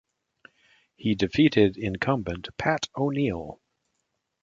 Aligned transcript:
He 0.95 1.13
defeated 1.13 1.77
incumbent 1.77 2.47
Pat 2.57 2.87
O'Neill. 2.97 3.61